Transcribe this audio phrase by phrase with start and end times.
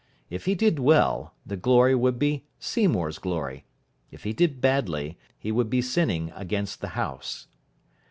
[0.31, 3.65] If he did well, the glory would be Seymour's glory.
[4.09, 7.45] If he did badly, he would be sinning against the house.